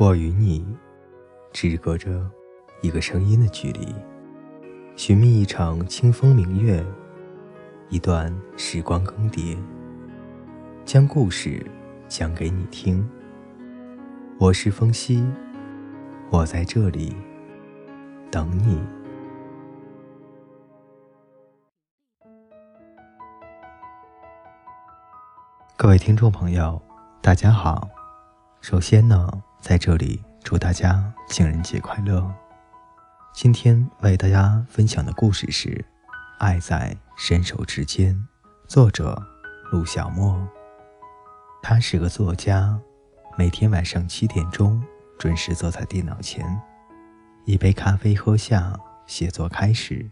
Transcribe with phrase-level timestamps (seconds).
[0.00, 0.64] 我与你
[1.52, 2.24] 只隔着
[2.82, 3.92] 一个声音的距离，
[4.94, 6.86] 寻觅一场清风明月，
[7.88, 9.58] 一段时光更迭，
[10.84, 11.66] 将故事
[12.06, 13.04] 讲给你听。
[14.38, 15.26] 我是风夕，
[16.30, 17.16] 我在这里
[18.30, 18.80] 等你。
[25.76, 26.80] 各位听众朋友，
[27.20, 27.88] 大家好。
[28.60, 29.42] 首先呢。
[29.60, 32.32] 在这里，祝大家情人节快乐！
[33.34, 35.68] 今天为大家分享的故事是
[36.38, 38.14] 《爱在伸手之间》，
[38.68, 39.20] 作者
[39.72, 40.46] 陆小莫。
[41.60, 42.78] 他是个作家，
[43.36, 44.80] 每天晚上七点钟
[45.18, 46.46] 准时坐在电脑前，
[47.44, 50.08] 一杯咖啡喝下，写作开始；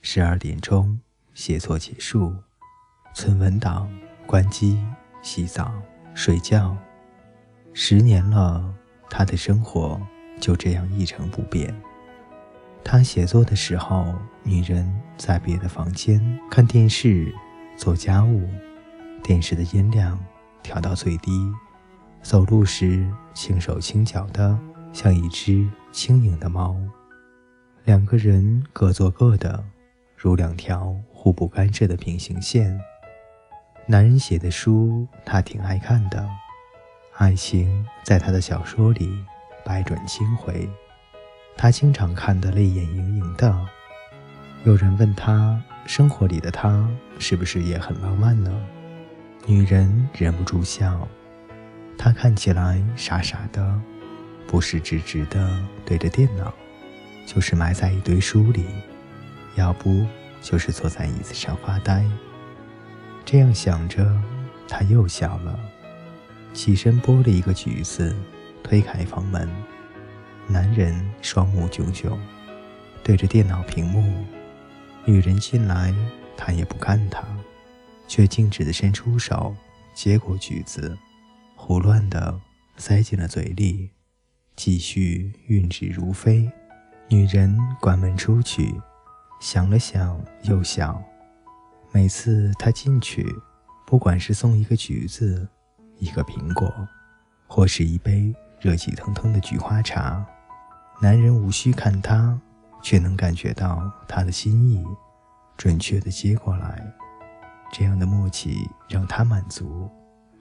[0.00, 0.98] 十二点钟
[1.34, 2.34] 写作结束，
[3.12, 3.88] 存文档，
[4.26, 4.82] 关机，
[5.22, 5.70] 洗澡，
[6.14, 6.74] 睡觉。
[7.76, 8.72] 十年了，
[9.10, 10.00] 他的生活
[10.40, 11.74] 就这样一成不变。
[12.84, 17.34] 他写作的时候，女人在别的房间看电视、
[17.76, 18.48] 做家务，
[19.24, 20.16] 电视的音量
[20.62, 21.32] 调到最低。
[22.22, 24.56] 走路时轻手轻脚的，
[24.92, 26.76] 像一只轻盈的猫。
[27.84, 29.64] 两个人各做各的，
[30.16, 32.80] 如两条互不干涉的平行线。
[33.86, 36.24] 男人写的书，他挺爱看的。
[37.16, 39.24] 爱情在他的小说里
[39.64, 40.68] 百转千回，
[41.56, 43.56] 他经常看得泪眼盈盈的。
[44.64, 46.88] 有人问他，生活里的他
[47.20, 48.52] 是不是也很浪漫呢？
[49.46, 51.06] 女人忍不住笑。
[51.96, 53.80] 他看起来傻傻的，
[54.48, 56.52] 不是直直的对着电脑，
[57.24, 58.66] 就是埋在一堆书里，
[59.54, 60.04] 要不
[60.42, 62.04] 就是坐在椅子上发呆。
[63.24, 64.20] 这样想着，
[64.66, 65.56] 他又笑了。
[66.54, 68.14] 起身剥了一个橘子，
[68.62, 69.50] 推开房门。
[70.46, 72.18] 男人双目炯炯，
[73.02, 74.24] 对着电脑屏幕。
[75.04, 75.92] 女人进来，
[76.36, 77.22] 他也不看她，
[78.06, 79.54] 却径直的伸出手，
[79.94, 80.96] 接过橘子，
[81.56, 82.40] 胡乱的
[82.76, 83.90] 塞进了嘴里，
[84.54, 86.48] 继续运指如飞。
[87.08, 88.72] 女人关门出去，
[89.40, 91.02] 想了想，又想：
[91.90, 93.26] 每次她进去，
[93.86, 95.48] 不管是送一个橘子。
[95.98, 96.72] 一个苹果，
[97.46, 100.24] 或是一杯热气腾腾的菊花茶，
[101.00, 102.38] 男人无需看他，
[102.82, 104.84] 却能感觉到他的心意，
[105.56, 106.84] 准确的接过来。
[107.72, 109.90] 这样的默契让他满足，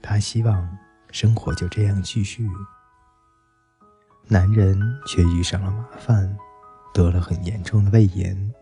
[0.00, 0.68] 他希望
[1.10, 2.48] 生活就这样继续。
[4.26, 6.36] 男人却遇上了麻烦，
[6.92, 8.52] 得了很严重的胃炎，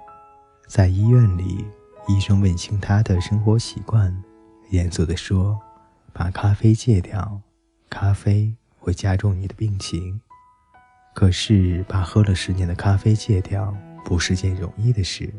[0.68, 1.66] 在医院里，
[2.08, 4.22] 医生问清他的生活习惯，
[4.70, 5.60] 严肃地说。
[6.18, 7.42] 把咖啡戒掉，
[7.90, 10.18] 咖啡会加重你的病情。
[11.14, 15.30] 可是把喝了十年的咖啡戒掉，不是件容易的事。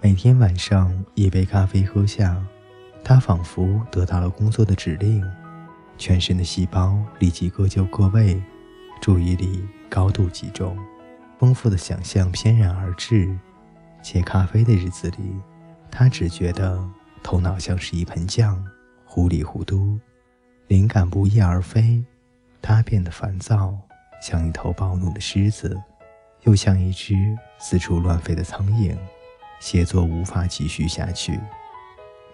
[0.00, 2.36] 每天晚上一杯咖啡喝下，
[3.04, 5.24] 他仿佛得到了工作的指令，
[5.96, 8.42] 全身的细胞立即各就各位，
[9.00, 10.76] 注意力高度集中，
[11.38, 13.38] 丰富的想象翩然而至。
[14.02, 15.40] 戒咖啡的日子里，
[15.92, 16.84] 他只觉得
[17.22, 18.66] 头脑像是一盆酱。
[19.14, 19.98] 糊里糊涂，
[20.68, 22.02] 灵感不翼而飞，
[22.62, 23.76] 他变得烦躁，
[24.22, 25.78] 像一头暴怒的狮子，
[26.44, 27.14] 又像一只
[27.58, 28.96] 四处乱飞的苍蝇。
[29.60, 31.38] 写作无法继续下去，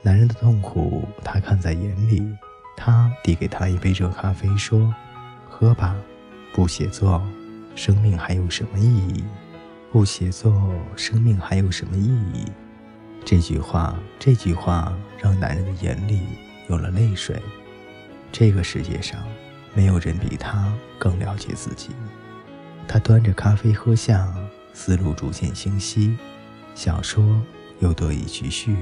[0.03, 2.33] 男人的痛苦他看在眼里。
[2.77, 4.95] 他递给他一杯热咖啡，说
[5.51, 5.97] ：“喝吧，
[6.53, 7.21] 不写作，
[7.75, 9.25] 生命还有什么意义？
[9.91, 12.45] 不写作，生命还有什么意义？”
[13.27, 16.23] 这句话，这句话让男人的眼里。
[16.69, 17.41] 有了泪水，
[18.31, 19.23] 这个世界上
[19.75, 21.91] 没有人比他更了解自己。
[22.87, 24.33] 他端着咖啡喝下，
[24.73, 26.17] 思路逐渐清晰，
[26.75, 27.43] 小说
[27.81, 28.77] 又得以继续。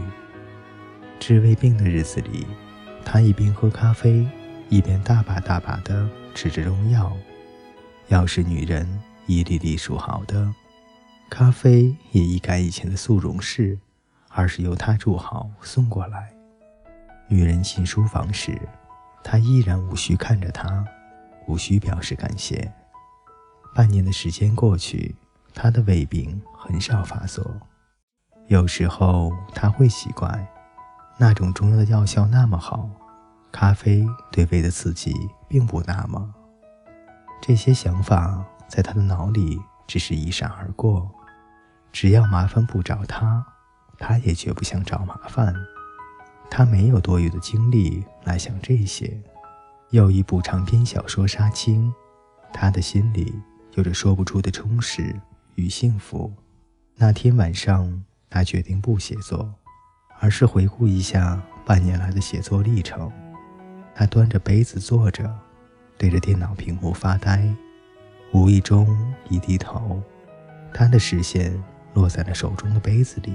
[1.19, 2.47] 治胃病的日子里，
[3.05, 4.29] 他一边喝咖啡，
[4.69, 7.17] 一边大把大把地吃着中药。
[8.09, 10.53] 要是女人一粒粒数好的，
[11.31, 13.79] 咖啡也一改以前的速溶式，
[14.29, 16.36] 而是由他煮好送过来。
[17.29, 18.57] 女人进书房时，
[19.25, 20.85] 他依然无需看着她，
[21.47, 22.73] 无需表示感谢。
[23.75, 25.15] 半年的时间过去，
[25.53, 27.45] 他的胃病很少发作。
[28.47, 30.47] 有时候他会奇怪，
[31.19, 32.89] 那种中药的药效那么好，
[33.51, 35.13] 咖啡对胃的刺激
[35.49, 36.33] 并不那么。
[37.43, 41.11] 这些想法在他的脑里只是一闪而过。
[41.93, 43.45] 只要麻烦不找他，
[43.99, 45.53] 他也绝不想找麻烦。
[46.51, 49.19] 他没有多余的精力来想这些。
[49.91, 51.93] 又一部长篇小说杀青，
[52.53, 53.33] 他的心里
[53.75, 55.15] 有着说不出的充实
[55.55, 56.33] 与幸福。
[56.97, 59.53] 那天晚上，他决定不写作，
[60.19, 63.11] 而是回顾一下半年来的写作历程。
[63.95, 65.33] 他端着杯子坐着，
[65.97, 67.49] 对着电脑屏幕发呆，
[68.33, 68.89] 无意中
[69.29, 70.03] 一低头，
[70.75, 71.63] 他的视线
[71.95, 73.33] 落在了手中的杯子里。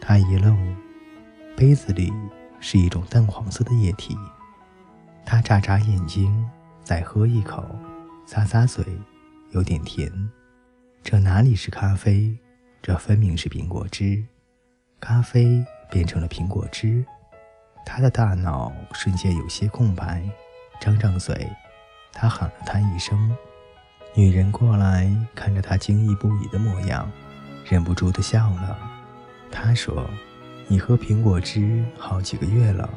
[0.00, 0.76] 他一愣，
[1.58, 2.12] 杯子里
[2.60, 4.16] 是一种淡黄色的液体。
[5.26, 6.48] 他眨眨眼睛，
[6.84, 7.68] 再喝一口，
[8.28, 8.84] 咂咂嘴，
[9.50, 10.08] 有点甜。
[11.02, 12.38] 这哪里是咖啡？
[12.80, 14.24] 这分明是苹果汁。
[15.00, 17.04] 咖啡变成了苹果汁。
[17.84, 20.22] 他的大脑瞬间有些空白，
[20.80, 21.50] 张张嘴，
[22.12, 23.36] 他喊了他一声。
[24.14, 27.10] 女人过来看着他惊异不已的模样，
[27.64, 28.78] 忍不住的笑了。
[29.50, 30.08] 他说
[30.68, 32.88] ：“你喝苹果汁好几个月了，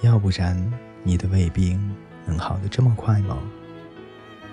[0.00, 0.60] 要不然……”
[1.06, 1.78] 你的胃病
[2.24, 3.36] 能好得这么快吗？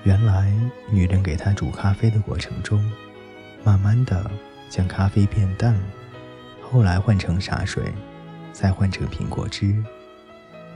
[0.04, 0.54] 原来，
[0.92, 2.92] 女人给他煮咖啡的过程中，
[3.64, 4.30] 慢慢的
[4.70, 5.74] 将咖啡变淡，
[6.62, 7.94] 后来换成茶水，
[8.52, 9.82] 再换成苹果汁。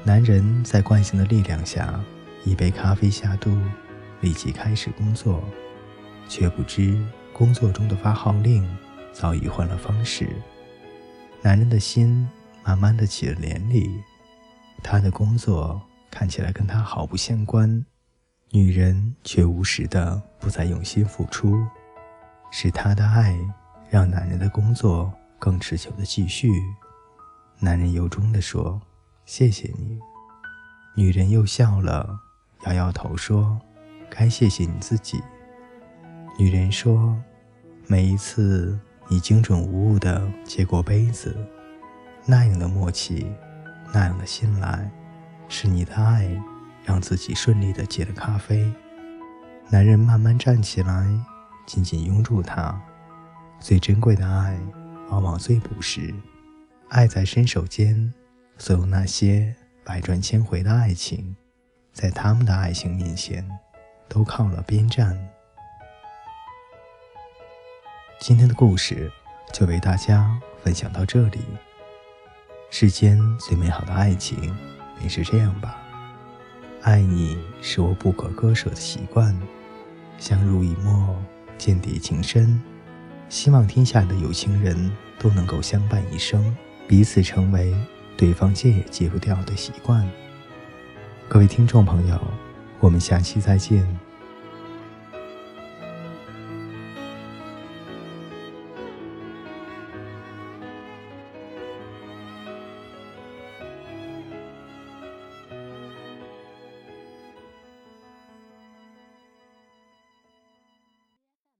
[0.01, 1.99] 男人在惯性的力量下，
[2.45, 3.59] 一杯咖啡下肚，
[4.21, 5.43] 立即开始工作，
[6.29, 6.97] 却不知
[7.33, 8.65] 工作中的发号令
[9.11, 10.29] 早已换了方式。
[11.45, 12.27] 男人的心
[12.63, 13.87] 慢慢的起了涟漪。
[14.81, 17.85] 他的工作看起来跟他毫不相关，
[18.49, 21.63] 女人却无时的不再用心付出，
[22.49, 23.37] 是他的爱
[23.91, 26.49] 让男人的工作更持久的继续。
[27.59, 28.81] 男人由衷的说
[29.27, 29.99] ：“谢谢你。”
[30.97, 32.19] 女人又笑了，
[32.65, 33.61] 摇摇头说
[34.09, 35.21] ：“该谢谢你自己。”
[36.39, 37.15] 女人说
[37.85, 41.35] ：“每一次你精准无误的接过杯子，
[42.25, 43.31] 那样的默契。”
[43.93, 44.91] 那样的信赖，
[45.47, 46.29] 是你的爱，
[46.83, 48.69] 让自己顺利的接了咖啡。
[49.69, 51.07] 男人慢慢站起来，
[51.65, 52.77] 紧紧拥住她。
[53.57, 54.59] 最珍贵的爱，
[55.09, 56.13] 往往最朴实。
[56.89, 58.13] 爱在伸手间，
[58.57, 59.55] 所有那些
[59.85, 61.33] 百转千回的爱情，
[61.93, 63.47] 在他们的爱情面前，
[64.09, 65.17] 都靠了边站。
[68.19, 69.11] 今天的故事
[69.51, 71.41] 就为大家分享到这里。
[72.69, 74.55] 世间最美好的爱情，
[74.97, 75.77] 便是这样吧。
[76.81, 79.37] 爱你是我不可割舍的习惯，
[80.17, 81.15] 相濡以沫，
[81.57, 82.59] 间谍情深。
[83.29, 86.55] 希望天下的有情人都能够相伴一生，
[86.87, 87.75] 彼此成为
[88.17, 90.09] 对方戒也戒不掉的习惯。
[91.27, 92.19] 各位听众朋友，
[92.79, 93.85] 我们下期再见。